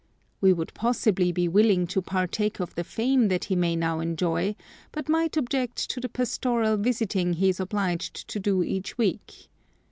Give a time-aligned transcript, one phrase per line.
[0.41, 4.55] We would possibly be willing to partake of the fame that he may now enjoy,
[4.91, 9.47] but might object to the pastoral visiting he is obliged to do each week.